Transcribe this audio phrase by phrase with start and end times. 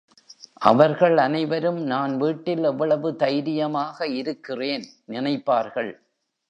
[0.61, 5.91] அவர்கள் அனைவரும் நான் வீட்டில் எவ்வளவு தைரியமாக இருக்கிறேன் நினைப்பார்கள்!